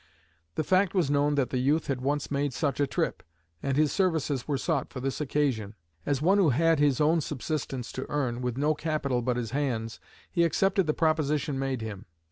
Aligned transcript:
The 0.55 0.63
fact 0.63 0.95
was 0.95 1.11
known 1.11 1.35
that 1.35 1.51
the 1.51 1.59
youth 1.59 1.85
had 1.85 2.01
once 2.01 2.31
made 2.31 2.53
such 2.55 2.79
a 2.79 2.87
trip, 2.87 3.21
and 3.61 3.77
his 3.77 3.91
services 3.91 4.47
were 4.47 4.57
sought 4.57 4.89
for 4.89 4.99
this 4.99 5.21
occasion. 5.21 5.75
As 6.07 6.23
one 6.23 6.39
who 6.39 6.49
had 6.49 6.79
his 6.79 6.99
own 6.99 7.21
subsistence 7.21 7.91
to 7.91 8.09
earn, 8.09 8.41
with 8.41 8.57
no 8.57 8.73
capital 8.73 9.21
but 9.21 9.37
his 9.37 9.51
hands, 9.51 9.99
he 10.31 10.43
accepted 10.43 10.87
the 10.87 10.95
proposition 10.95 11.59
made 11.59 11.81
him. 11.83 12.07